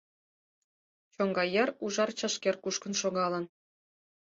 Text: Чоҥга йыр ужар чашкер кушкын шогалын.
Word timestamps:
Чоҥга 1.13 1.43
йыр 1.55 1.69
ужар 1.83 2.09
чашкер 2.19 2.55
кушкын 2.63 2.93
шогалын. 3.01 3.45